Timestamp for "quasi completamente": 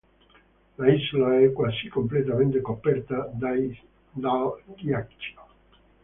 1.53-2.59